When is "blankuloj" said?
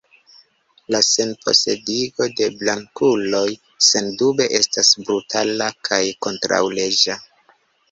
2.63-3.43